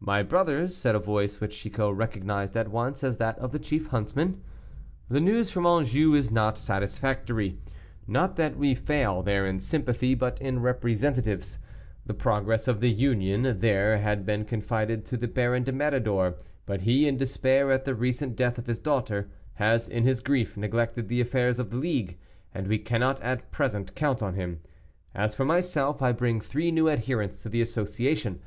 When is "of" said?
3.38-3.52, 12.68-12.80, 18.58-18.66, 21.58-21.70